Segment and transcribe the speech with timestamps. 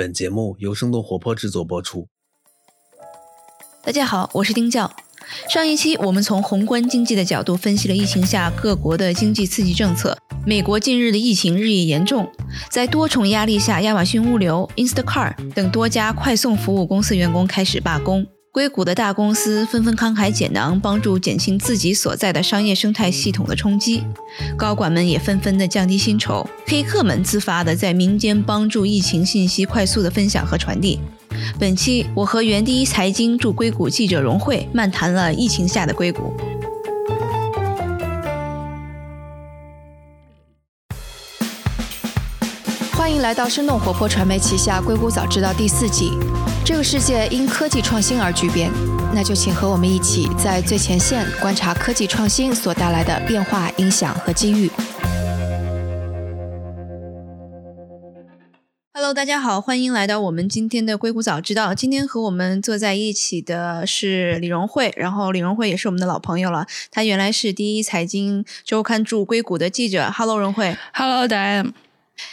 [0.00, 2.08] 本节目由生动活泼制作播出。
[3.84, 4.90] 大家好，我是丁教。
[5.46, 10.16] 上一期我们从宏观经济的角度分析了疫情下各国的经济刺激政策。
[10.46, 12.26] 美国近日的疫情日益严重，
[12.70, 18.26] 在多重压力下，亚马逊物流、Instacart 等多家快送服务公司员工开始罢工。
[18.52, 24.02] 硅谷的大公司纷纷慷慨解囊，帮助减轻自己所在的商业生态系统的冲击。
[24.56, 30.98] 高管们也纷纷的降低薪酬，黑客们自发的在民间帮助疫情信息快速的分享和传递。
[31.60, 36.34] 本期我和原第一财经驻硅谷记者荣慧漫谈了疫情下的硅谷。
[43.20, 46.12] 迎来到生动活泼传媒旗下《硅谷早知道》第四季。
[46.64, 48.72] 这个世界因科技创新而巨变，
[49.14, 54.70] 那就请和我们一起在最前线观察科技创新所带来的变化、影响和机遇。
[58.94, 61.74] Hello，大家好，欢迎来到我们今天的硅谷早知道。
[61.74, 66.66] 今天和我们坐在一起的是李荣慧，然后李荣慧也是我们的老朋友了。
[66.90, 70.10] 他原来是第一财经周刊驻硅谷的记者。
[70.10, 70.74] Hello，荣慧。
[70.94, 71.70] Hello，大家。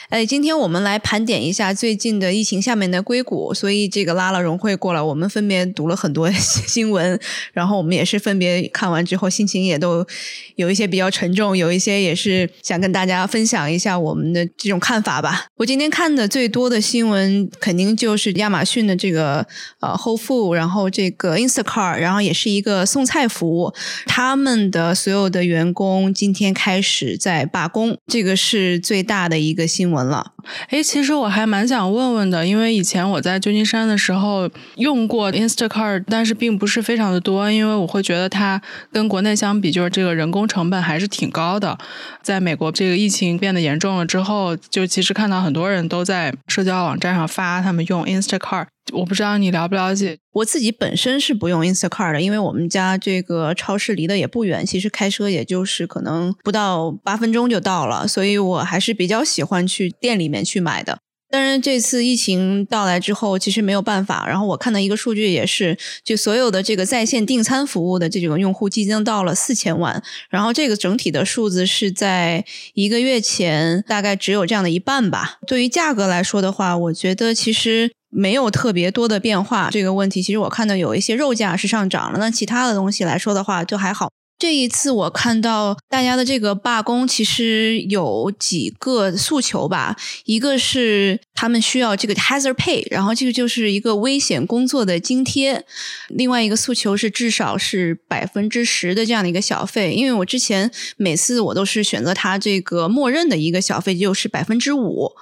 [0.09, 7.19] 哎，今天我们来盘点一下最近的疫情下面的硅谷，所以这个拉了荣慧过来，我们分别读了很多 新闻，
[7.51, 10.07] 然后我们也是分别看完之后，心情也都
[10.55, 15.47] 有一些比较沉重，有一些也是想跟大家分享一下我们的这种看法吧。
[15.57, 19.45] 我今天看的最多的新闻，肯定就是亚马逊的这个
[19.81, 23.73] 呃 Whole Food，然后这个 Instacart，然后也是一个送菜服务，
[24.05, 29.96] 他们的所有的员工今天开始在罢工，这个是最大的一个新闻。
[29.97, 30.36] 闻了。
[30.69, 41.77] 哎，其实我还蛮想问问的，因为以前我在旧金山的时候用过 Instacart，但是并不是非常的多，因为我会觉得它跟国内相比，就是这个人工成本还是挺高的。
[42.21, 48.67] 在美国这个疫情变得严重了之后，就其实看到很多人都在社交网站上发他们用 Instacart。
[48.93, 60.99] 我不知道你了不了解，我自己本身是不用 Instacart 的，因为我们家这个超市离得也不远，其实开车也就是可能不到八分钟就到了，所以我还是比较喜欢去店里面去买的。
[61.29, 64.25] 当然这次疫情到来之后，其实没有办法。
[64.27, 75.39] 然后我看到一个数据也是，就所有的这个在线订餐服务的这种用户激增到了四千万，然后这个整体的数字是在一个月前大概只有这样的一半吧。
[75.45, 77.91] 对于价格来说的话，我觉得其实。
[78.09, 84.09] 没有特别多的变化，这个问题其实我看到有一些肉价是上涨了，那其他的东西来说的话就还好。
[84.39, 95.61] 这一次我看到大家的这个罢工，其实有几个诉求吧，一个是他们需要这个 hazard pay，然后这个就是一个危险工作的津贴；
[96.09, 105.13] 另外一个诉求是至少是百分之十的这样的一个小费，因为我之前每次我都是选择他这个默认的一个小费就是百分之五。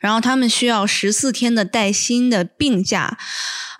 [0.00, 3.18] 然后他们需要十四天的带薪的病假，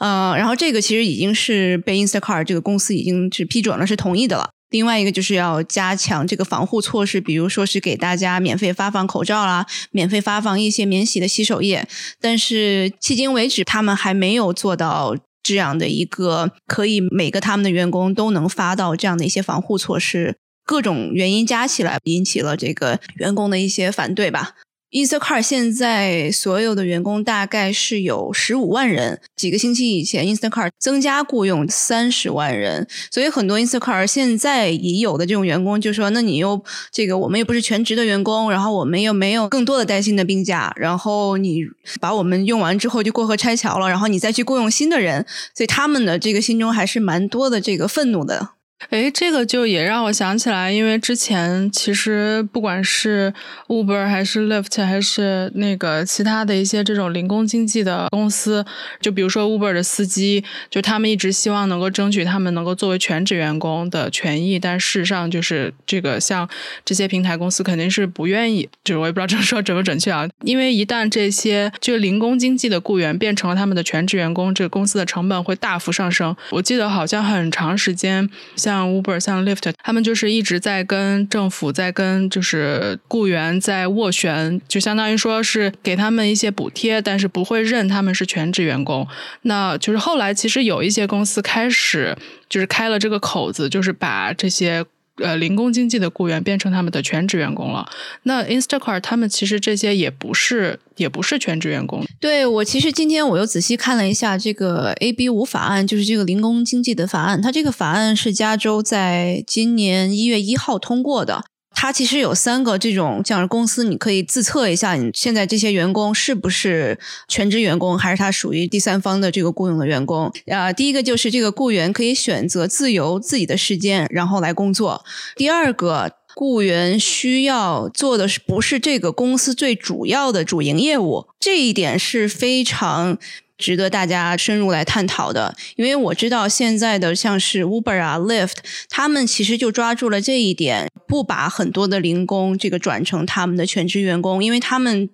[0.01, 4.51] 呃，然后这个其实已经是被 Instacart 这个公司已经是批准了，是同意的了。
[4.71, 11.87] 另外一个就是要加强这个防护措施，比如说是给大家免费发放口罩啦，免费发放一些免洗的洗手液。
[12.21, 20.37] 但是迄今为止，他们还没有做到这样的一个可以每个他们的员工都能发到这样的一些防护措施。
[20.65, 24.55] 各种原因加起来，引起了这个员工的一些反对吧。
[24.91, 29.21] Instacart 现在所有的员工大概是有十五万人。
[29.37, 41.61] 几个星期以前，Instacart 增加雇佣三十万人，所以很多 Instacart 现在已有的这种员工就说：“那你又这个我们又不是全职的员工，然后我们又没有更多的带薪的病假，然后你
[42.01, 45.25] 把我们用完之后就过河拆桥了，然后你再去雇佣新的人，
[45.55, 48.51] 所以他们的这个心中还是蛮多的这个愤怒的。”
[48.89, 53.33] 哎，这个就也让我想起来，因为之前其实不管是
[53.69, 58.65] Uber 还是 Lyft 还是那个其他的一些这种零工经济的公司，
[59.01, 66.49] 就比如说 Uber 的司机，就他们一直希望能够争取他们能够作为全职员工的权益，但事实上就是这个像
[66.85, 76.35] 这些平台公司肯定是不愿意，就是我也不知道这么说准不准确啊，因为一旦这些就零工经济的雇员变成了他们的全职员工，这个公司的成本会大幅上升。
[76.51, 78.70] 我记得好像很长时间像。
[78.71, 89.07] 像 Uber、像 Lyft，他们就是一直在跟政府在跟就是雇员在斡旋，就相当于说是给他们一些补贴，但是不会认他们是全职员工。
[89.43, 92.17] 那就是后来其实有一些公司开始
[92.49, 94.85] 就是开了这个口子，就是把这些。
[95.17, 97.89] 呃，零工经济的雇员变成他们的全职员工了。
[98.23, 102.05] 那 Instacart 他们其实这些也不是，也不是全职员工。
[102.19, 107.43] 对我，其实今天我又仔细看了一下这个 AB 五法案，就是这个零工经济的法案。
[107.43, 111.45] 它这个法案是加州在今年一月一号通过的。
[111.83, 120.31] 它其实有三个这种这样的公司，你可以自测一下，你现在这些员工是不是全职员工，还是他属于第三方的这个雇佣的员工？
[120.49, 125.03] 啊，第一个就是这个雇员可以选择自由自己的时间，然后来工作。
[125.37, 131.29] 第二个，雇员需要做的是不是这个公司最主要的主营业务？
[131.41, 133.17] 这一点是非常。
[133.61, 138.55] 值得大家深入来探讨的，因为我知道现在的像是 Uber 啊、Lyft，
[138.89, 145.11] 他们其实就抓住了这一点，不把很多的零工这个转成他们的全职员工，因为他们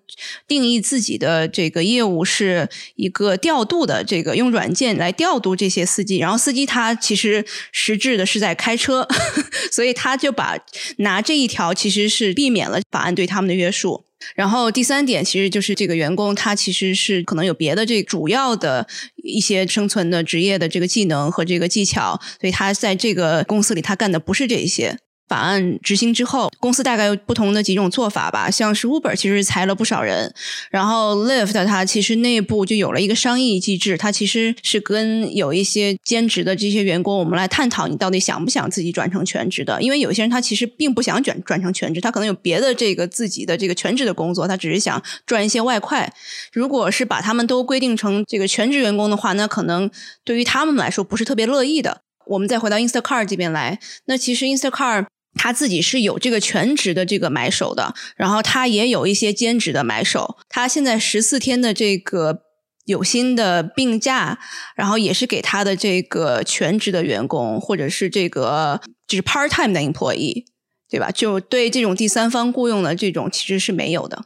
[0.47, 9.09] 定义自己的这个业务是一个调度的，这个用软件来调度这些司机，然后司机他其实实质的是在开车，
[9.73, 10.59] 所以他就把
[10.99, 14.05] 拿这一条其实是避免了法案对他们的约束。
[14.35, 18.87] 然后第三点，其实就是这个员工他其实是可能有别的这主要的
[19.23, 24.99] 一些生存的职业的这个技能和这个技巧，所以他在这个公司里他干的不是这些。
[25.29, 28.51] 法案执行之后，公司大概有不同的几种做法吧。
[28.51, 30.33] 像是 Uber 其实裁了不少人，
[30.71, 39.83] 然后 Lyft 它其实内部就有了一个商议机制，它其实是跟有一些兼职的这些员工，我们来探讨你到底想不想自己转成全职的。
[39.83, 46.13] 因为有些人他其实并不想转转成全职，他可能有别的这个自己的这个全职的工作，他只是想赚一些外快。
[46.53, 49.91] 如果是把他们都规定成这个全职员工的话，那可能
[50.25, 52.03] 对于他们来说不是特别乐意的。
[52.27, 55.07] 我们再回到 Instacart 这边来，那其实 Instacart。
[55.37, 60.37] 他自己是有这个全职的这个买手的，然后他也有一些兼职的买手。
[60.49, 62.41] 他现在十四天的这个
[62.87, 64.39] 有薪的病假，
[64.75, 70.45] 然后也是给他的这个全职的员工，或者是这个就是 part time 的 employee，
[70.89, 71.11] 对吧？
[71.11, 74.25] 就对这种第三方雇佣的这种其实是没有的。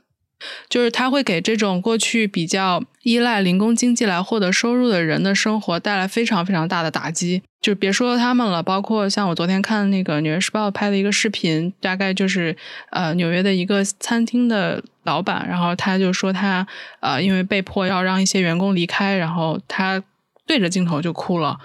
[0.70, 7.42] 就是他会给这种过去比较依赖零工经济来获得收入的人的生活带来非常非常大的打击。
[7.60, 12.56] 就别说他们了，包括像我昨天看那个《纽约时报》拍的一个视频，大概就是
[12.90, 16.66] 呃纽约的一个餐厅的老板，然后他就说他
[17.00, 20.02] 呃因为被迫要让一些员工离开，然后他
[20.46, 21.58] 对着镜头就哭了，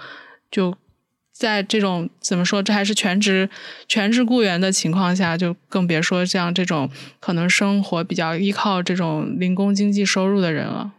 [0.50, 0.76] 就。
[1.38, 3.50] 在这种怎么说，这还是全职
[3.86, 6.90] 全职雇员的情况下，就更别说像这种
[7.20, 10.92] 可能生活比较依靠这种零工经济收入的人了。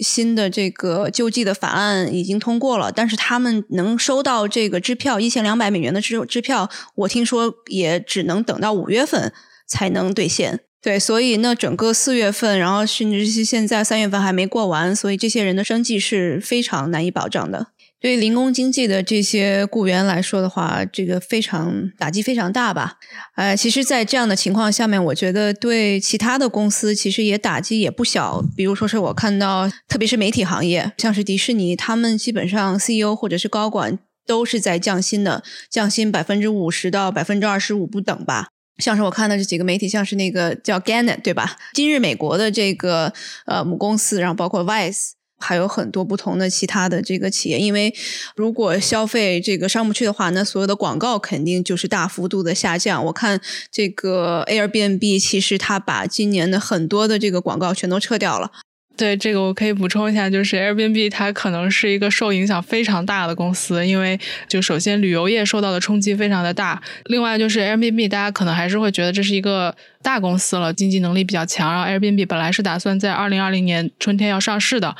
[0.00, 9.32] 新的这个救济的法案已经通过了，但是他们能收到这个支票一千两百美元的支支票，我听说也只能等到五月份
[9.66, 10.60] 才能兑现。
[10.82, 17.66] 对，所以那整个四月份，然后甚至是现在三月份还没过完，所以这些人的生计是非常难以保障的。
[18.00, 22.96] 对于零工经济的这些雇员来说的话，这个非常打击非常大吧？
[23.36, 28.42] 呃，其实，在这样的情况下面，我觉得对其他的公司其实也打击也不小。
[28.56, 38.48] 比如说是我看到，特别是媒体行业，像是迪士尼，他们基本上 CEO 或者是高管都是在降薪的，降薪百分之五十到百分之二十五不等吧。
[38.78, 41.58] 像是我看的这几个媒体，像是那个叫 Gannet 对吧？
[41.74, 43.12] 今日美国的这个
[43.44, 45.10] 呃母公司，然后包括 Vice。
[45.40, 47.92] 还有很多不同的其他的这个企业，因为
[48.36, 53.04] 如果消费这个上不去的话，那所有的广告肯定就是大幅度的下降。
[53.06, 53.40] 我看
[53.72, 58.52] 这个 Airbnb 其实它把今年的很多的这个广告全都撤掉了。
[59.00, 71.72] 对这个我可以补充一下，就是 Airbnb 它可能是一个受影响非常大的公司，因为就首先旅游业受到的冲击非常的大，另外就是 Airbnb 大家可能还是会觉得这是一个大公司了，经济能力比较强。
[71.72, 74.94] 然后 Airbnb 本来是打算在二零二零年春天要上市的，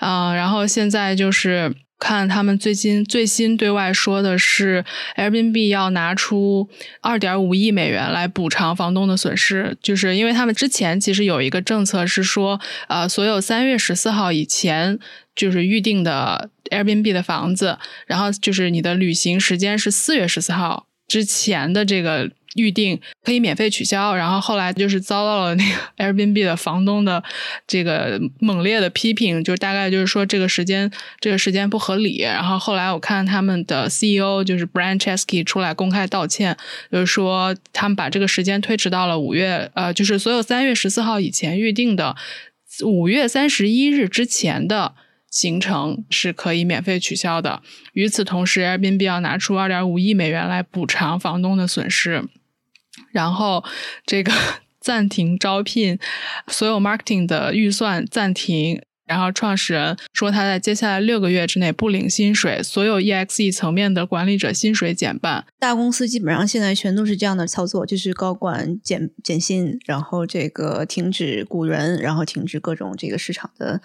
[0.00, 1.72] 啊，然后现在就是。
[1.98, 4.84] 看他们最近最新对外说的是
[5.16, 6.68] ，Airbnb 要拿出
[7.00, 14.98] 二点五亿美元来补偿房东的损失，就是因为他们之前其实有一个政策是说，呃，所有三月十四号以前
[15.34, 22.30] 就是预定的 Airbnb 的房子，然后就是你的旅行时间是四月十四号之前的这个。
[22.56, 27.22] 预定可以免费取消，然后后来就是遭到了那个 Airbnb 的房东的
[27.66, 32.18] 这个猛烈的批评，就是大概就是说这个时间这个时间不合理。
[32.22, 36.56] 然后后来我看他们的 CEO 就是 Brian Chesky 出来公开道歉，
[36.90, 42.16] 就是说他们把这个时间推迟到了五月，呃，就是所有三月十四号以前预定的
[42.84, 44.94] 五月三十一日之前的
[45.30, 47.62] 行程是可以免费取消的。
[47.92, 52.24] 与此同时，Airbnb 要拿出二点五亿美元来补偿房东的损失。
[53.16, 53.64] 然后，
[54.04, 54.30] 这个
[54.78, 55.98] 暂停招聘，
[56.48, 58.82] 所有 marketing 的预算暂停。
[59.06, 65.46] 然后创始人说他在接下来六个月之内不领薪水，所有 EXE 层面的管理者薪水减半。
[65.58, 73.80] 大公司基本上现在全都是这样的操作，就是高管减减薪，然后这个停止雇人，然后停止各种这个市场的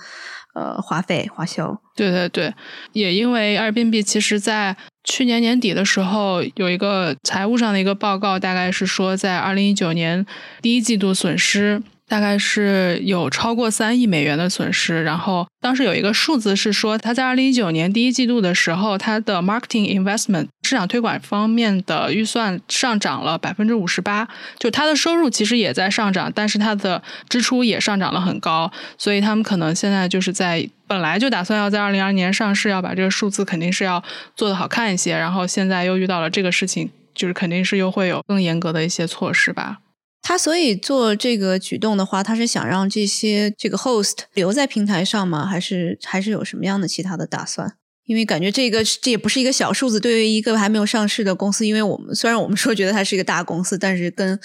[0.55, 1.81] 呃花费花销。
[1.95, 2.53] 对对对，
[2.93, 10.25] 也因为 Airbnb 其实在去年年底的时候，有一个财务上的一个报告，大概是说在二零一九年
[10.61, 11.83] 第一季度损失。
[12.11, 24.27] 大概是有超过三亿美元的损失，然后当时有一个数字是说，他在二零一九年第一季度的时候，他的 marketing investment 市场推广方面的预算上涨了百分之五十八，
[24.59, 34.03] 就他的收入其实也在上涨，但是他的支出也上涨了很高，所以他们可能现在就是在本来就打算要在二零二年上市，要把这个数字肯定是要
[34.35, 39.77] 做的好看一些，然后现在又遇到了这个事情，就是肯定是又会有更严格的一些措施吧。
[40.21, 45.45] 他所以做这个举动的话，他是想让这些这个 host 留在平台上吗？
[45.45, 47.75] 还是还是有什么样的其他的打算？
[48.05, 54.37] 因为感觉这个这也不是一个小数字，对于一个还没有上市的公司，因为我们虽然我们说觉得它是一个大公司，但是跟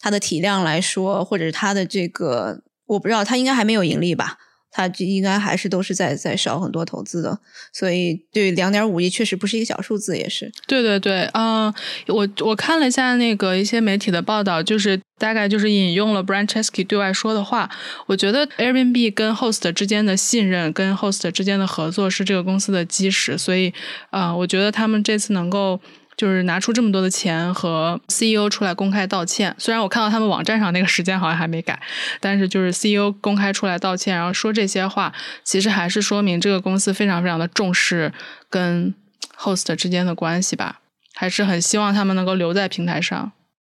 [0.00, 4.38] 它的体量来说，或者是它的这个，我不知道它应该还没有盈利吧。
[4.70, 7.38] 它应该还是都是在在少很多投资的，
[7.72, 10.50] 所以对两点五亿确实不是一个小数字，也是。
[10.66, 11.72] 对对对，嗯，
[12.06, 17.68] 我我看了一下那个一些媒体的报道，就是大概就是引用了 Brancheski 对外说的话。
[18.06, 23.72] 我觉得 Airbnb 跟 Host 之间的信任，跟 Host 之间的合作是这个公司的基石，所以
[24.10, 25.80] 啊，我觉得他们这次能够。
[26.20, 31.80] 就是拿出这么多的钱和 CEO 出来公开道歉，虽然我看到他们网站上那个时间好像还没改，
[32.20, 38.12] 但是就是 CEO 公开出来道歉，然后说这些话，其实还是说明这个公司非常非常的重视
[38.50, 38.94] 跟
[39.38, 40.80] host 之间的关系吧，
[41.14, 43.32] 还是很希望他们能够留在平台上。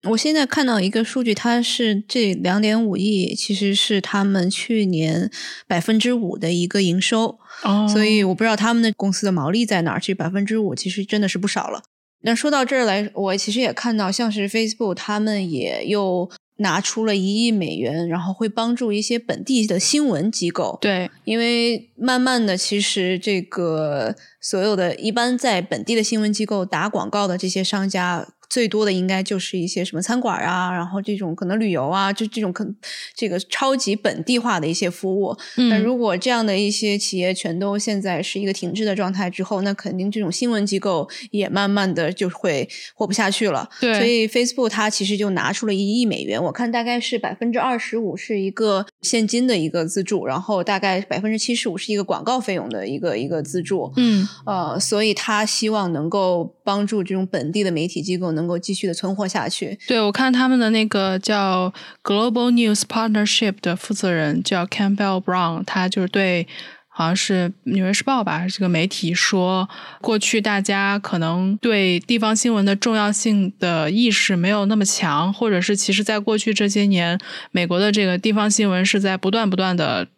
[0.04, 5.30] 我现在看到一个数据，它是这两点五亿，其实是他们去年
[5.66, 11.82] 百分之五的一个营收，哦，所以我不知道他们的公司的毛利在哪儿，这百分之五其实真的是不少了。
[12.22, 20.78] 那说到这儿来，我其实也看到，像是 Facebook 他们也又拿出了一亿美元，然后会帮助一些本地的新闻机构。
[20.80, 28.28] 对，因为慢慢的，其实这个所有的一般在本地的新闻机构打广告的这些商家。
[28.50, 32.66] 最多的应该就是一些什么餐馆啊，然后这种可能旅游啊，就这种可
[33.14, 35.37] 这个超级本地化的一些服务。
[35.71, 43.69] 那如果这样的一些企业全都现在是一个停滞的状态之后，那肯定这种新闻机构也慢慢的就会活不下去了。
[43.80, 53.92] 对，所以 Facebook 它其实就拿出了一亿美元，我看大概是百分之二十五是一个现金的一个资助，然后大概百分之七十五是一个广告费用的一个一个资助。
[53.97, 58.39] 嗯，呃，所以他希望能够帮助这种本地的媒体机构能。
[58.40, 59.78] 能够继续的存活下去。
[59.87, 66.47] 对，我看他们的那个叫 Global News Partnership 的负责人叫 Campbell Brown，他就是对，
[66.88, 69.68] 好像是《纽约时报》吧，这个媒体说，
[70.00, 77.18] 过去大家可能对地方新闻的重要性的意识没有那么强，或者是其实在过去这些年，
[77.50, 80.09] 美国的这个地方新闻是在不断不断的。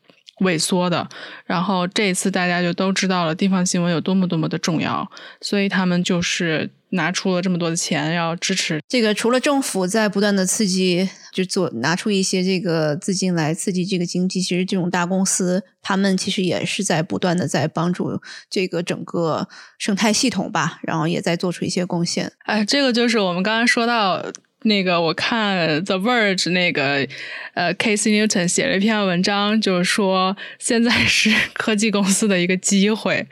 [0.41, 1.09] 萎缩的，
[1.45, 5.09] 然后这一次大家就都知道了地方新闻有多么多么的重要，
[5.41, 9.15] 所以他们就是拿出了这么多的钱要支持这个。
[9.15, 18.21] 除了政府在不断的刺激，就做拿出一些这个资金来刺激这个经济，其实这种大公司他们其实也是在不断的在帮助
[18.51, 19.47] 这个整个
[19.79, 22.33] 生态系统吧，然后也在做出一些贡献。
[22.45, 24.25] 哎，这个就是我们刚刚说到。
[24.64, 27.07] 那个我看 The Verge 那个
[27.54, 33.26] 呃 Casey Newton 写了一篇文章，就是说现在是科技公司的一个机会，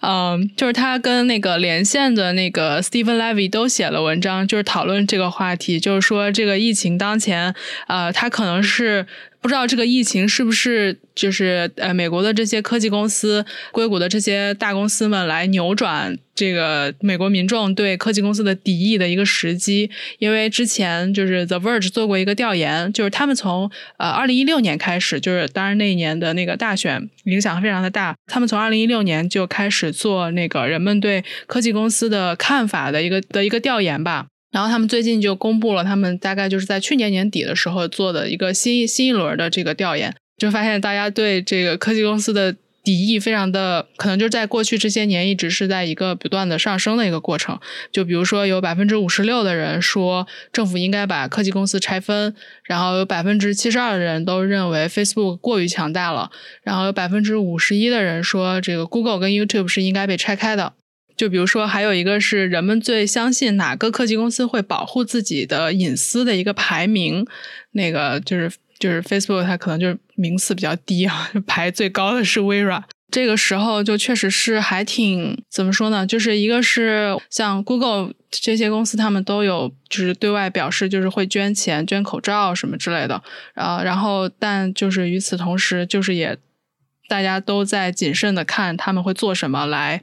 [0.00, 7.54] 嗯，就是他跟那个连线的那个 Stephen Levy 都写了文章，就是讨论这个话题，就是说这个疫情当前，
[7.86, 9.06] 呃，他可能是。
[9.46, 19.88] 不知道这个疫情是不是就是呃美国的这些科技公司、硅谷的这些大公司们来扭转这个美国民众对科技公司的敌意的一个时机？
[20.18, 34.26] 因为之前就是 The Verge 做过一个调研，就是他们从呃二零一六年开始，就是当然那一年的那个大选影响非常的大，他们从二零一六年就开始做那个人们对科技公司的看法的一个的一个调研吧。
[34.52, 47.58] 然后他们最近就公布了，他们大概就是在去年年底的时候做的一个新新一轮的这个调研，就发现大家对这个科技公司的敌意非常的，可能就在过去这些年一直是在一个不断的上升的一个过程。
[47.90, 56.30] 就比如说，有百分之五十六的人说政府应该把科技公司拆分，然后有百分之七十二的人都认为 Facebook 过于强大了，
[56.62, 60.74] 然后有百分之五十一的人说这个 Google 跟 YouTube 是应该被拆开的。
[61.16, 67.26] 就比如说，还有一个是人们最相信哪个科技公司会保护自己的隐私的一个排名，
[67.72, 72.84] 那个就是就是 Facebook，它可能就是名次比较低啊， 排最高的是微软。
[73.08, 76.04] 这个时候就确实是还挺怎么说呢？
[76.04, 83.22] 就是一个是像 Google 这些公司，他们都有就是对外表示就是会捐钱、捐口罩什么之类的，
[83.54, 86.36] 啊，然后但就是与此同时，就是也
[87.08, 90.02] 大家都在谨慎的看他们会做什么来。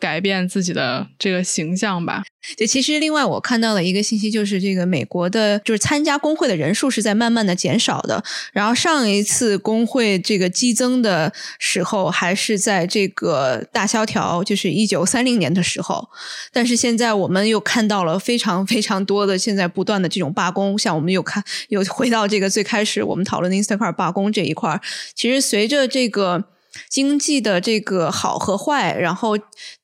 [0.00, 2.24] 改变自己的这个形象吧。
[2.56, 8.24] 对，其实另外我看到的一个信息就是，这个美国的，就是参加工会的人数是在慢慢的减少的。
[8.54, 16.08] 然后上一次工会这个激增的时候，还是在这个大萧条，就是一九三零年的时候。
[16.50, 24.80] 但是现在我们又看到了非常非常多的现在不断的这种罢工，像我们又看又回到这个最开始我们讨论的 Instacart 罢工这一块儿，
[25.14, 26.46] 其实随着这个。
[26.88, 29.36] 经济的这个好和坏，然后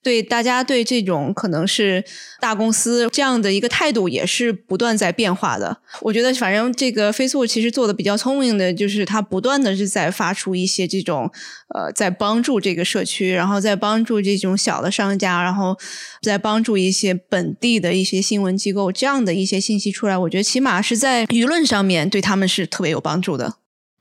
[0.02, 2.04] 对大家对这种可能是
[2.40, 5.78] 大公司这样的一个态度也是不断在变化的。
[6.00, 11.30] 我觉得，反正这个 Facebook 其实做的比较聪明的，就是它不断的是在发出一些这种
[11.74, 15.76] 呃，在帮助这个社区，然后在帮助这种小的商家，然后
[16.22, 20.16] 在帮助一些本地的一些新闻机构这样的一些信息出来。
[20.16, 23.56] 我觉得起码是在舆论上面对他们是特别有帮助的。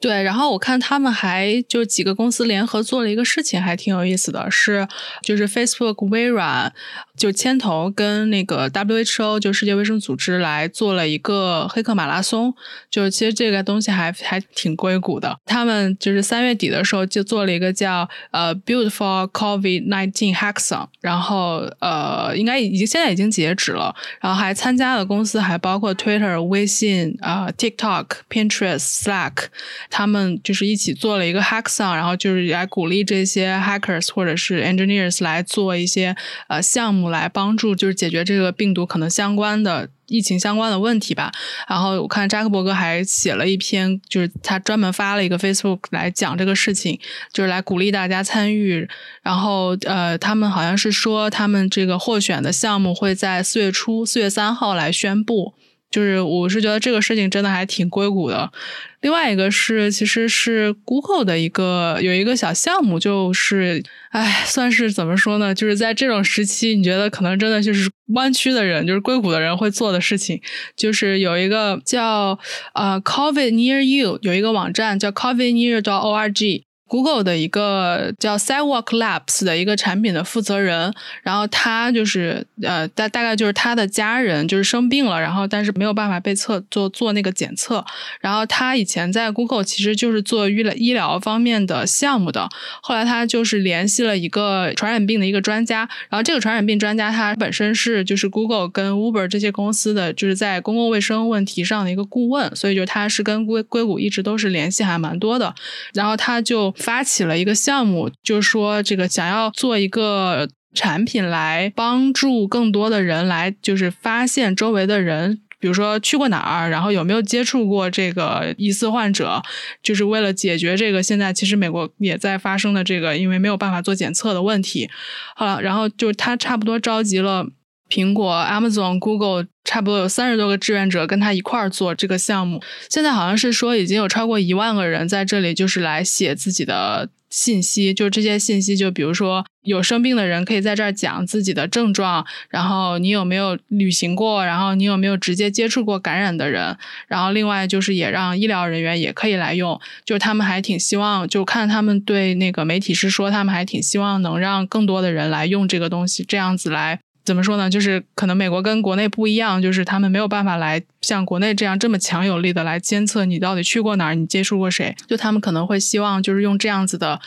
[0.06, 4.88] 对，然后我看他们还就几个公司联合做了一个事情，还挺有意思的，是
[5.24, 6.72] 就是 Facebook、微软
[7.16, 12.54] 就牵头跟那个 WHO 就世界卫生组织来做了一个黑客马拉松，
[12.90, 15.38] 就其实这个东西还还挺硅谷的。
[15.46, 29.46] 他们就是三月底的时候就做了一个叫呃 Beautiful COVID Nineteen Hackathon，然后呃应该已经现在已经截止了，然后还参加的公司还包括 Twitter、微信啊、TikTok、Pinterest、Slack。
[29.90, 36.16] 他们就是一起做了一个 hackathon，然后就是来鼓励这些 hackers 或者是 engineers 来做一些
[36.48, 41.32] 呃项目来帮助就是解决这个病毒可能相关的疫情相关的问题吧。
[41.68, 47.00] 然后我看扎克伯格还写了一篇，就是他专门发了一个 Facebook 来讲这个事情，
[47.34, 48.88] 就是来鼓励大家参与。
[49.22, 55.54] 然后呃，他们好像是说他们这个获选的项目会在四月初，四月三号来宣布。
[55.96, 58.52] 就是我是觉得这个事情真的还挺硅谷的。
[59.00, 65.56] 另外一个是，其实是 Google 的一个有一个小项目，就是哎，算是怎么说呢？
[65.56, 70.42] 就是在这种时期，你觉得可能真的就是湾区的人，就是硅谷的人会做的事情，
[70.76, 72.38] 就是有一个叫
[72.74, 76.64] 呃 COVID Near You，有一个网站叫 COVID Near 到 org。
[76.88, 87.84] Google 的一个叫 Sidewalk Labs 的一个产品的负责人，然后他就是呃大大概就是他的家人就是生病了，然后但是没有办法被测做做那个检测，
[88.22, 92.48] 然后他以前在 Google 其实就是做医疗医疗方面的项目的，
[92.84, 105.56] 后来他就是联系了一个传染病的一个专家，然后这个传染病专家他本身是就是 Google 跟 Uber 这些公司的就是在公共卫生问题上的一个顾问，所以就他是跟硅硅谷一直都是联系还蛮多的，
[105.96, 106.75] 然后他就。
[106.78, 119.42] 发起了一个项目，就是说这个想要做一个产品来帮助更多的人来，就是发现周围的人，比如说去过哪儿，然后有没有接触过这个疑似患者，
[119.82, 124.90] 就是为了解决这个现在其实美国也在发生的这个因为没有办法做检测的问题。
[125.36, 127.48] 好了，然后就他差不多召集了。
[127.90, 132.62] 苹果、Amazon、Google 差不多有三十多个志愿者跟他一块儿做这个项目。
[132.90, 137.94] 现在好像是说已经有超过一万个人在这里，就是来写自己的信息。
[137.94, 146.78] 就这些信息，就比如说有生病的人可以在这儿讲自己的症状，然后你有没有旅行过，然后你有没有直接接触过感染的人。
[147.08, 149.80] 然后另外就是也让医疗人员也可以来用。
[150.04, 157.00] 就是他们还挺希望，就看他们对那个媒体是说，他们还挺希望能让更多的人来用这个东西，这样子来。
[157.26, 157.70] 怎么说呢？
[157.70, 164.96] 就是可能美国跟国内不一样，就是他们没有办法来像国内这样这么强有力的来监测你到底去过哪儿，你接触过谁。
[165.08, 167.20] 就他们可能会希望就是用这样子的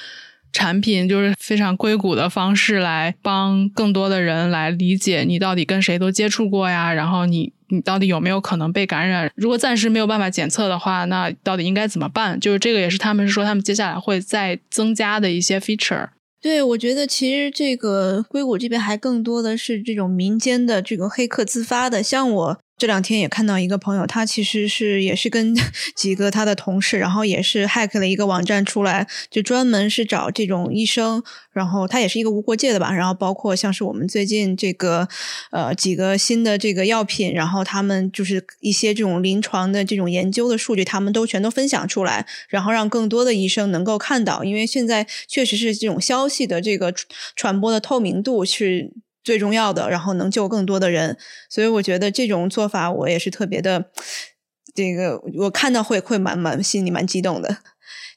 [0.52, 9.30] 产品，就是非常硅谷的方式来帮更多的人来理解你到底跟谁都接触过呀，然后你你到底有没有可能被感染？
[9.34, 12.38] 如果暂时没有办法检测的话，那到底应该怎么办？
[12.38, 16.08] 就是这个也是他们是说他们接下来会再增加的一些 feature。
[16.40, 22.58] 对，我觉得其实这个硅谷这边还更多的是这种民间的这个黑客自发的，像我。
[22.78, 25.52] 这两天也看到一个朋友，他其实是也是跟
[25.96, 35.08] 几个他的同事，然后也是 hack 了一个网站出来，就专门是找这种医生，然后他也是一个无国界的吧，然后包括像是我们最近这个
[35.50, 46.94] 呃几个新的这个药品，然后他们就是一些这种临床的这种研究的数据，他们都全都分享出来，然后让更多的医生能够看到，因为现在确实是这种消息的这个
[47.34, 48.92] 传播的透明度是。
[49.24, 51.18] 最重要的，然后能救更多的人，
[51.50, 53.90] 所以我觉得这种做法我也是特别的，
[54.74, 57.58] 这个我看到会会蛮蛮心里蛮激动的。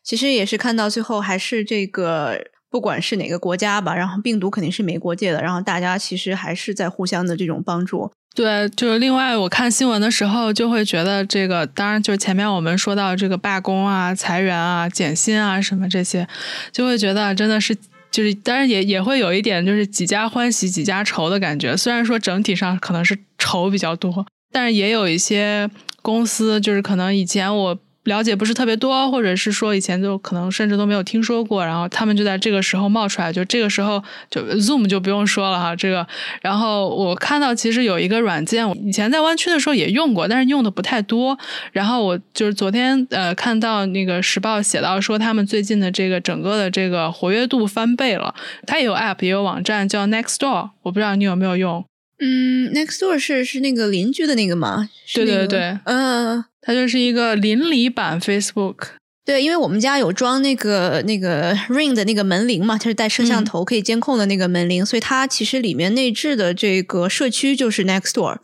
[0.04, 8.12] 其实也是看到最后还是这个，不管是哪个国家吧，然后病毒肯定是没国界的，然后大家其实还是在互相的这种帮助。
[8.34, 16.28] 对，就是另外我看新闻的时候就会觉得这个，当然就是前面我们说到这个罢工啊、裁员啊、减薪啊什么这些，
[16.72, 17.76] 就会觉得真的是。
[18.12, 21.76] 就是当然也也会有一点就是几家欢喜几家愁的感觉。
[21.76, 25.70] 虽然说整体上可能是愁比较多，但是也有一些
[26.02, 27.80] 公司就是可能以前我。
[28.06, 36.06] 了解不是特别多，或者是说以前就可能甚至都没有听说过，然后他们就在这个时候冒出来，就这个时候就 Zoom 就不用说了哈，这个。
[36.42, 41.38] 然后我看到其实有一个软件，我以前在湾区的时候也用过，但是用的不太多。
[41.72, 48.34] 然后我就是昨天呃看到那个时报写到说他们最近的这个整个的这个活跃度翻倍了。
[48.66, 51.86] 它也有 App 也有网站叫 Nextdoor，我不知道你有没有用。
[52.22, 54.90] 嗯，Nextdoor 是是那个邻居的那个吗？
[55.14, 56.46] 对对对，嗯。
[56.64, 58.76] 它就是一个邻里版 Facebook，
[59.26, 68.38] 对，因为我们家有装那个那个 Ring 的那个门铃嘛，它是带摄像头可以监控的那个门铃，所以它其实里面内置的这个社区就是 Nextdoor。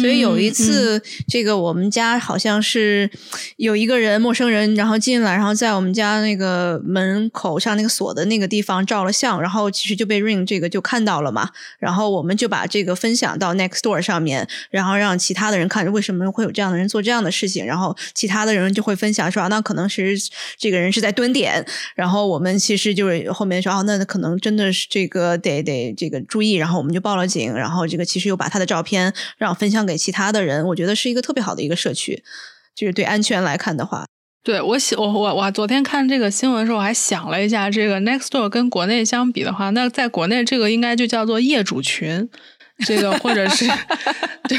[0.00, 3.10] 所以有一次，这个我们家好像是
[3.56, 11.48] 有一个人陌生人，然后进来，然后在我们家那个门口上那个锁的那个地方照了相，然后其实就被 Ring 这个就看到了嘛。
[11.78, 17.64] 然后我们就把这个分享到 Nextdoor 上面，然后让其他的人看为什么会有这样的人做这样的事情。
[17.64, 20.14] 然后其他的人就会分享说，那可能是
[20.58, 21.64] 这个人是在蹲点。
[21.94, 26.52] 然后我们其实就是后面说，哦，那可能真的是这个得得这个注意。
[26.52, 27.50] 然后我们就报了警。
[27.54, 29.69] 然后这个其实又把他的照片让分。
[29.70, 32.24] 分享给其他的人，我觉得是一个特别好的一个社区，
[32.74, 34.04] 就是对安全来看的话，
[34.42, 42.28] 对我想我我我昨天看这个新闻的时候，我还想了一下，这个 Nextdoor 跟国内相比的话，那在国内这个应该就叫做业主群，
[42.86, 43.66] 这个或者是
[44.48, 44.58] 对。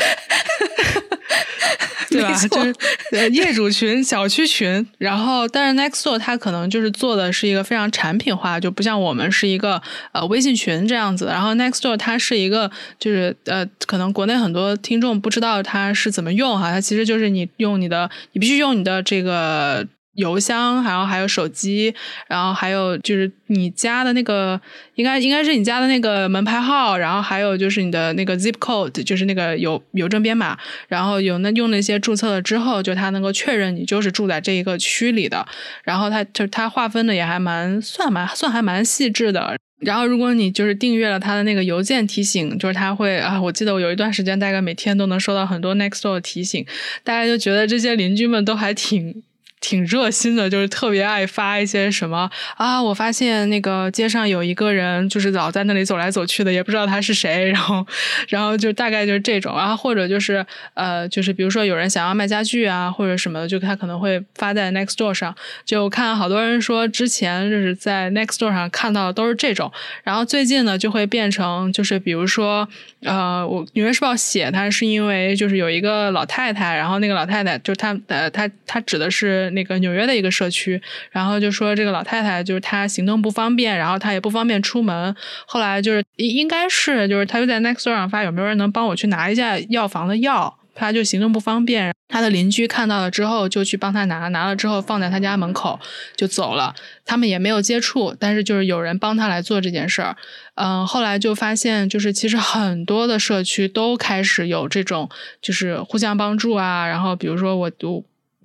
[2.09, 2.33] 对吧？
[2.33, 9.81] 就是业主群、小区群，然后但是 Nextdoor 它可能就是做的是一个非常产品化，就不像我们是一个
[10.11, 11.27] 呃微信群这样子。
[11.27, 19.87] 然后 Nextdoor 它是一个就是呃，可能国内很多听众不知道它是怎么用哈，它其实就是你用你的，你必须用你的这个。
[20.15, 21.93] 邮箱，然后还有手机，
[22.27, 24.59] 然后还有就是你家的那个，
[24.95, 30.57] 应该应该是你家的那个门牌号，然后还有就是你的那个 zip code，就是那个邮邮政编码，
[30.89, 35.47] 然后有那用那些注册了之后，就它能够确认你就是住在这一个区里的，
[35.83, 46.65] 然后它就它划分的也还蛮算蛮算还蛮细致的，然后如果你就是订阅了它的那个邮件提醒，就是它会啊，我记得我有一段时间大概每天都能收到很多 Nextdoor 的提醒，
[47.05, 49.23] 大家就觉得这些邻居们都还挺。
[49.61, 52.81] 挺热心的，就是特别爱发一些什么啊！
[52.81, 57.47] 我发现那个街上有一个人，就是老在那里走来走去的，也不知道他是谁。
[57.51, 57.85] 然后，
[58.27, 60.43] 然后就大概就是这种，然后或者就是
[60.73, 65.33] 呃，就是比如说有人想要卖家具啊，或者什么的，就他可能会发在 Nextdoor 上。
[65.63, 69.71] 就看好多人说之前就是在 Nextdoor 上看到的都是这种，
[70.03, 72.67] 然后最近呢就会变成就是比如说
[73.03, 79.50] 呃，我《纽约时报》写他是因为就是有一个老太太，然后那个老太太就他呃他他指的是。
[79.51, 85.15] 那个纽约的一个社区，然后就说这个老太太就是她行动不方便，然后她也不方便出门。
[85.45, 91.93] 后来就是应该是就是她就在 Nextdoor 上发有没有人能帮我去拿一下药房的药，她就行动不方便。
[92.07, 95.79] 她的邻居看到了之后就去帮她拿，拿了之后放在她家门口
[96.15, 96.75] 就走了。
[97.05, 100.17] 他们也没有接触，但是就是有人帮她来做这件事儿。
[100.55, 105.09] 嗯，后来就发现就是其实很多的社区都开始有这种
[105.41, 106.85] 就是互相帮助啊。
[106.85, 108.03] 然后比如说我我。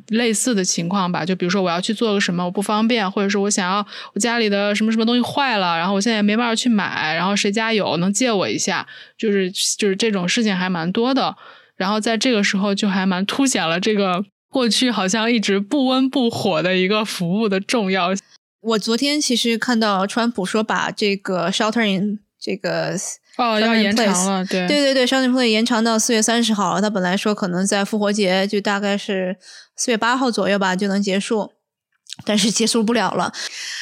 [0.08, 8.86] 类似的情况吧，就比如说我要去做个什么，我不方便，或者是我想要我家里的什么什么东西坏了，然后我现在也没办法去买，然后谁家有能借我一下，
[9.18, 11.36] 就是就是这种事情还蛮多的。
[11.76, 18.10] 然后在这个时候就还蛮凸显了这个过去好像一直不温不火的一个服务的重要。
[18.60, 22.96] 我昨天其实看到川普说把这个 sheltering 这个。
[23.36, 26.80] 哦，要延长了，对对对对，Shelter Play 延长到四月三十号了。
[26.80, 29.36] 他本来说可能在复活节就大概是
[29.76, 31.52] 四月八号左右吧就能结束，
[32.24, 33.32] 但是结束不了了。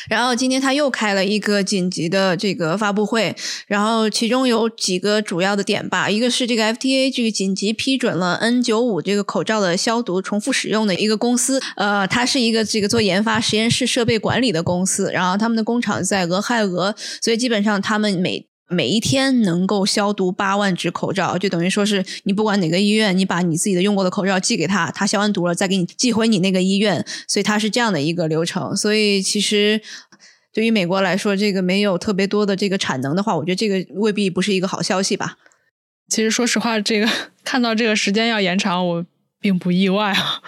[0.09, 3.35] 然后今天他又开了一个紧急的这个发布会，
[3.69, 28.75] 然后其中有几个主要的点吧，一个是这个 FTA 这个紧急批准了 N 九五这个口罩的消毒重复使用的一个公司，呃，它是一个这个做研发实验室设备管理的公司，然后他们的工厂在俄亥俄，所以基本上他们每每一天能够消毒八万只口罩，就等于说是你不管哪个医院，你把你自己的用过的口罩寄给他，他消完毒了再给你寄回你那个医院，所以它是这样的一个流程。
[28.77, 29.81] 所以其实
[30.53, 35.37] 对于美国来说，这个没有特别多的这个产能的话，我觉得这个未必不是一个好消息吧。
[36.09, 37.09] 其实说实话，这个
[37.45, 39.07] 看到这个时间要延长，我。
[39.45, 40.41] 并不意外啊！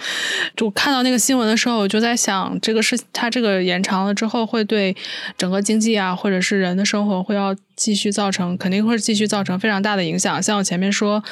[0.56, 4.96] 就看到那个新闻的时候，我就在想，这个是它这个延长了之后，会对
[5.36, 10.42] 整个经济啊，或者是人的生活，会要继续造成，肯定会继续造成非常大的影响。
[10.42, 11.22] 像我前面说，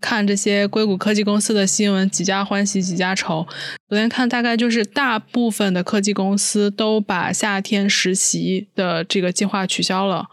[0.00, 3.46] 看这些硅谷科技公司的新闻，几家欢喜几家愁。
[3.88, 10.26] 昨天看大概就是大部分的科技公司都把夏天实习的这个计划取消了。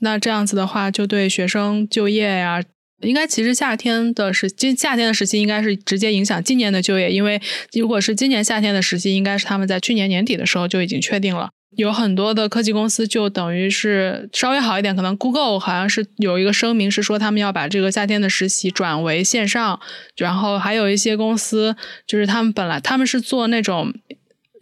[0.00, 2.62] 那这样子的话，就对学生就业呀，
[3.02, 7.40] 应该其实夏天的实今夏天的实习应该是直接影响今年的就业，因为
[7.72, 11.50] 如果是今年夏天的实习，应该是他们在去年年底的时候就已经确定了。
[11.76, 19.78] 有很多的科技公司就等于是稍微好一点，可能 Google 好像是有一个声明是说他们要把这个夏天的实习转为线上，
[20.16, 23.92] 然后还有一些公司就是他们本来他们是做那种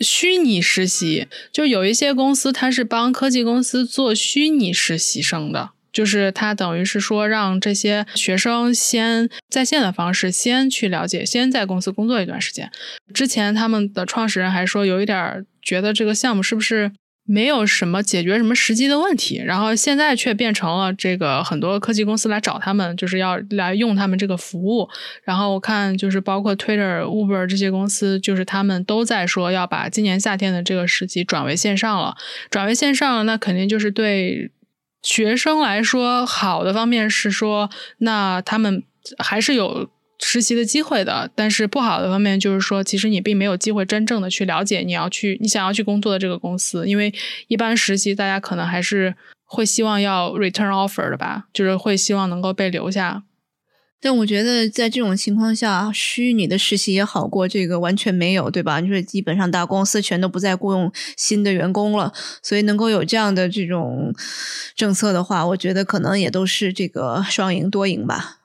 [0.00, 12.70] 虚拟实习，就有一些公司它是帮科技公司做虚拟实习生的，就是它等于是说让这些学生先在线的方式先去了解，先在公司工作一段时间。
[13.14, 16.92] 之前他们的创始人还说有一点觉得这个项目是不是？
[17.26, 24.86] 没有什么解决什么实际的问题，然后现在却变成了这个很多科技公司来找他们，就是要来用他们这个服务。
[25.22, 32.14] 然后我看就是包括 Twitter、Uber 这些公司，就是他们都在说要把今年夏天的这个时期转为线上了。
[32.50, 34.50] 转为线上了，那肯定就是对
[35.04, 38.82] 学生来说好的方面是说，那他们
[39.18, 39.88] 还是有。
[40.20, 47.12] 实习的机会的，但是不好的方面就是说，其实你并没有机会真正的去了解你要去你想要去工作的这个公司，因为
[47.48, 49.14] 一般实习大家可能还是
[49.44, 53.24] 会希望要 return offer 的吧，就是会希望能够被留下。
[54.04, 58.78] 但我觉得在这种情况下，虚拟的实习也好过这个完全没有，对吧？
[58.78, 62.12] 就是基本上大公司全都不再雇佣新的员工了，
[62.42, 64.14] 所以能够有这样的这种
[64.76, 68.40] 政策的话，我觉得可能也都是这个双赢多赢吧。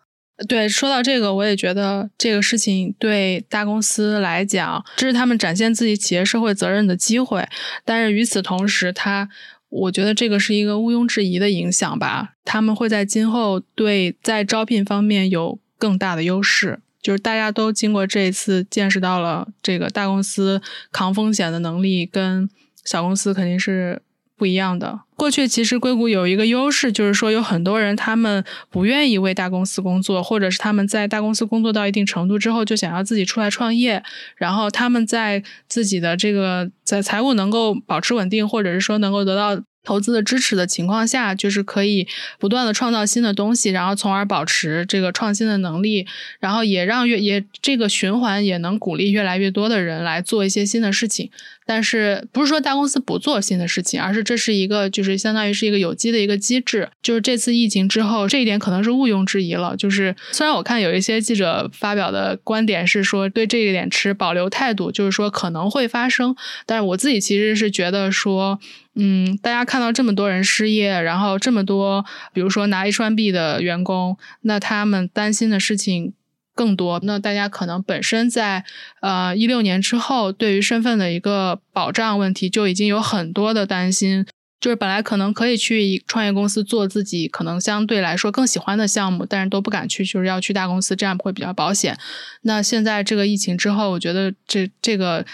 [0.47, 7.45] 对，说到这个，我也觉得这个事情对大公司来讲，这是他们展现自己企业社会责任的机会。
[7.83, 9.27] 但是与此同时，他
[9.69, 12.33] 我觉得这个是一个毋庸置疑的影响吧。
[12.43, 22.49] 他们会在今后对在招聘方面有更大的优势，就是大家都经过这一次见识到了这个大公司扛风险的能力，跟
[22.83, 24.01] 小公司肯定是。
[24.39, 25.01] 不一样的。
[25.17, 34.01] 过去其实硅谷有一个优势，就是说有很多人他们不愿意为大公司工作，或者是他们在大公司工作到一定程度之后，就想要自己出来创业。
[34.37, 39.61] 然后他们在自己的这个在财务能够保持稳定，或者是说能够得到。
[39.81, 42.05] 投资的支持的情况下，就是可以
[42.37, 46.05] 不断的创造新的东西，然后从而保持这个创新的能力，
[46.41, 51.31] 然后也让越也这个循环也能鼓励越来越多的人来做一些新的事情。
[51.69, 56.89] 但是不是说大公司不做新的事情，而是这是一个就是相当于是一个有机的一个机制。
[57.03, 59.75] 就是这次疫情之后，这一点可能是毋庸置疑了。
[59.77, 68.59] 就是虽然我看有一些记者发表的观点是说对这一点持保留态度，就是说可能会发生，但是我自己其实是觉得说。
[69.01, 72.03] 嗯，大家看到这么多人失业，然后这么多，
[72.33, 76.11] 比如说拿 H1B 的员工，那他们担心的事情
[76.59, 76.99] 更多。
[77.03, 78.65] 那大家可能本身在
[79.01, 84.25] 呃一六年之后，对于身份的一个保障问题就已经有很多的担心。
[84.59, 91.97] 就是本来可能可以去创业公司做自己可能相对来说更喜欢的项目，但是都不敢去，就是要去大公司，这样会比较保险。
[92.41, 95.25] 那现在这个疫情之后，我觉得这这个。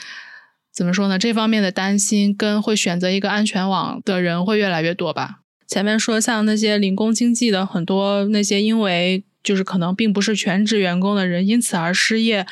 [0.77, 1.17] 怎么说呢？
[1.17, 5.39] 这方面的担心跟会选择一个安全网的人会越来越多吧。
[5.65, 12.45] 前面说像那些零工经济的很多那些，因为就是可能并不是全职员工的人，因此而失业。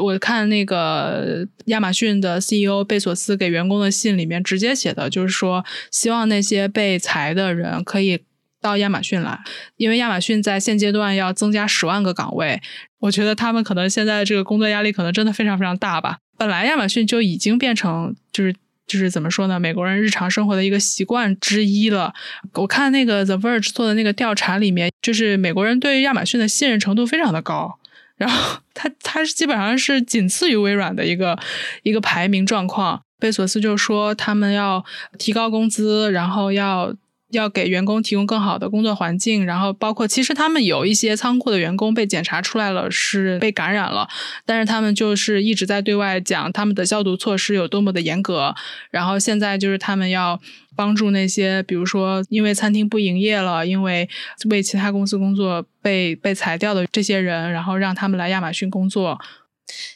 [0.00, 8.20] 我看那个亚马逊的 CEO 贝索斯给员工的信里面直接写的就是说，希望那些被裁的人可以
[8.60, 9.38] 到亚马逊来，
[9.76, 12.60] 因为亚马逊在现阶段要增加十万个岗位。
[13.00, 16.18] 我觉得他们可能现在这个工作压力可能真的非常非常大吧。
[16.38, 18.54] 本来亚马逊就已经变成就是
[18.86, 19.58] 就是怎么说呢？
[19.58, 22.12] 美国人日常生活的一个习惯之一了。
[22.54, 27.78] 我看那个 The Verge 做的那个调查里面，就是美国人对亚马逊的信任程度非常的高。
[28.16, 31.38] 然后他他基本上是仅次于微软的一个
[31.82, 33.02] 一个排名状况。
[33.18, 34.84] 贝索斯就说他们要
[35.18, 36.94] 提高工资，然后要。
[37.32, 44.08] 要给员工提供更好的工作环境，然后包括其实他们有一些仓库的员工被检查出来了是被感染了，
[44.46, 48.54] 但是他们就是一直在对外讲他们的消毒措施有多么的严格。
[48.90, 50.40] 然后现在就是他们要
[50.76, 54.08] 帮助那些比如说因为餐厅不营业了，因为
[54.48, 59.18] 为其他公司工作被被裁掉的这些人，然后让他们来亚马逊工作。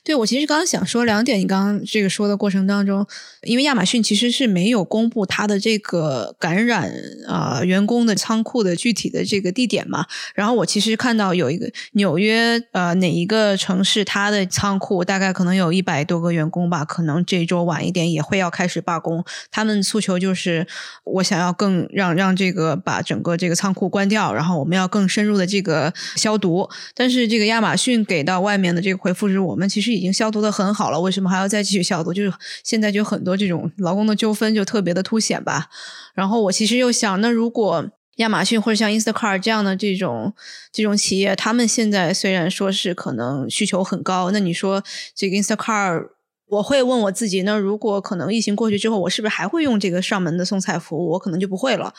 [0.04, 1.38] 对，我其实刚刚想说两点。
[1.38, 3.06] 你刚刚这个说的过程当中，
[3.42, 6.90] 因为亚马逊其实是没有公布它的这个感染
[7.26, 10.06] 啊员工的仓库的具体的这个地点嘛。
[10.34, 19.24] 然后我其实看到有一个纽约呃哪一个城市，它的仓库大概可能有一百多个员工吧，可能这周晚一点也会要开始罢工。
[19.50, 20.66] 他们诉求就是
[21.04, 26.68] 我想要更让让这个把整个这个仓库关掉，然后我们要更深入的这个消毒。
[26.94, 29.66] 但是这个亚马逊给到外面的这个回复是我我们。
[29.66, 32.12] 其实已经消毒的很好了，为什么还要再继续消毒？
[32.12, 35.68] 就是现在就很多这种劳工的纠纷就特别的凸显吧。
[36.14, 37.84] 然后我其实又想，那如果
[38.16, 40.32] 亚马逊或者像 Instacart 这样的这种
[40.70, 44.82] 这种企业，他们现在虽然说是可能需求很高，那你说
[45.14, 46.08] 这个 Instacart，
[46.48, 51.12] 我会问我自己，那如果可能疫情过去之后，我是不是还会用这个上门的送菜服务？
[51.12, 51.92] 我可能就不会了。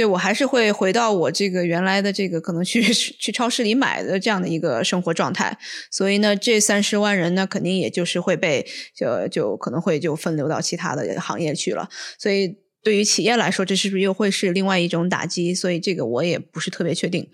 [0.00, 5.54] 对，我还是会回到我这个原来的这个可能去去超市里买的这样的一个生活状态，
[5.90, 11.86] 所以呢，这三十万人呢，肯定也就是会被就就可能会就分流到其他的行业去了。
[12.18, 15.54] 所以对于企业来说，这是不是又会是另外一种打击？
[15.54, 17.28] 所以这个我也不是特别确定。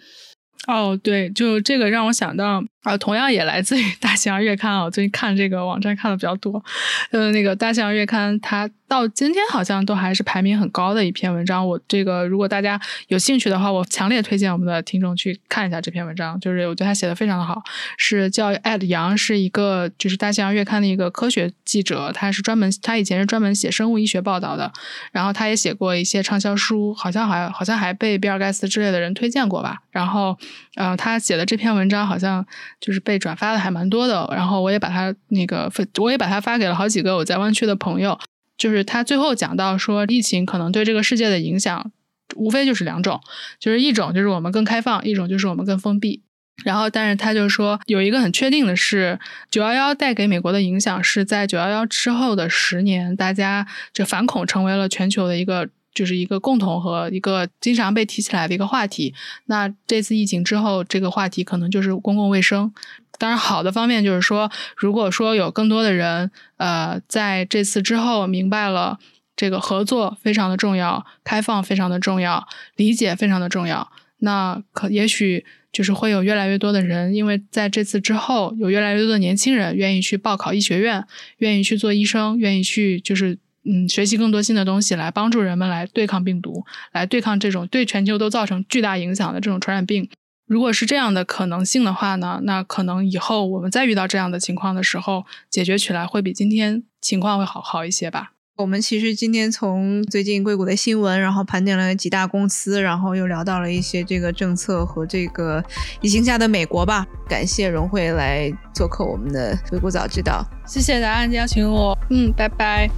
[0.67, 6.65] 哦，对，就这个让我想到啊，同样也来自于 大西洋月刊啊，我最近看这个网站看的比较多，
[7.13, 8.69] 呃，那个大西洋月刊它。
[8.89, 11.67] 到今天好像都还是排名很高的一篇文章。
[11.67, 16.39] 我这个如果大家有兴趣的话，我强烈推荐我们的听众去看一下这篇文章。
[16.41, 17.63] 就是我觉得他写的非常的好，
[17.97, 24.73] 是叫艾德杨，是一个就是大西洋月刊的一个科学记者，他是专门他以前是专门写生物医学报道的，
[25.13, 29.79] 然后他也写过一些畅销书，好像还好像还被比尔盖茨之类的人推荐过吧。
[29.91, 30.39] 然后
[30.77, 32.47] 呃，他写的这篇文章好像
[32.81, 34.29] 就是被转发的还蛮多的。
[34.33, 38.19] 然后我也把他那个我也把他发给了好几个我在湾区的朋友。
[38.57, 41.91] 就是他最后讲到说，疫情可能对这个世界的影响，
[42.35, 43.21] 无非就是两种，
[43.59, 46.23] 就是一种就是我们更开放，一种就是我们更封闭。
[46.65, 59.15] 然后，但是他就说有一个很确定的是，九幺幺带给美国的影响是在九幺幺之后的十年，大家这反恐成为了全球的一个就是一个共同和一个经常被提起来的一个话题。
[59.45, 62.73] 那这次疫情之后，这个话题可能就是公共卫生。
[63.19, 68.99] 当然，好的方面就是说，如果说有更多的人，呃，在这次之后明白了
[69.35, 81.05] 这个合作非常的重要，开放非常的重要，理解非常的重要，那可也许就是会有越来越多的人，因为在这次之后，有越来越多的年轻人愿意去报考医学院，
[81.39, 90.09] 愿意去做医生，愿意去就是嗯学习更多新的东西，来帮助人们来对抗病毒，来对抗这种对全球都造成巨大影响的这种传染病。
[90.47, 98.31] 如果是这样的可能性的话呢，那可能以后我们再遇到这样的情况的时候，解决起来会比今天情况会好好一些吧。
[98.59, 105.63] 我们其实今天从最近硅谷的新闻，然后盘点了几大公司，然后又聊到了一些这个政策和这个
[106.01, 107.05] 疫情下的美国吧。
[107.29, 112.89] 感谢荣慧来做客我们的硅谷早知道，谢谢大家邀请我，嗯，拜拜。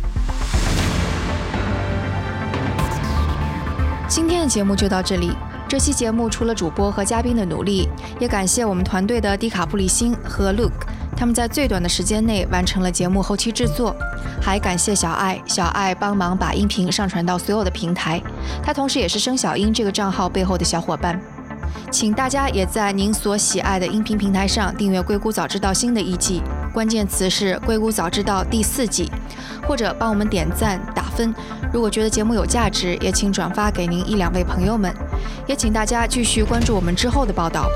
[4.07, 5.33] 今天的节目就到这里。
[5.69, 7.87] 这期节目除了主播和嘉宾的努力，
[8.19, 13.95] 也感谢我们团队的迪卡布里辛和 Luke，他们在最短的时间内完成了节目后期制作。
[14.41, 18.19] 还感谢小爱，小爱帮忙把音频上传到所有的平台，
[18.63, 21.21] 他同时也是声小英这个账号背后的小伙伴。
[21.91, 29.11] 请大家也在您所喜爱的音频平台上订阅《硅谷早知道》新的一季，关键词是《硅谷早知道》第四季，
[29.67, 31.35] 或者帮我们点赞打分。
[31.73, 34.95] 如果觉得节目有价值，也请转发给您一两位朋友们。
[35.47, 37.69] 也请大家继续关注我们之后的报道。